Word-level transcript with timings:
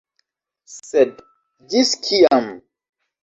Sed 0.75 1.11
ĝis 1.73 1.91
kiam? 2.09 2.49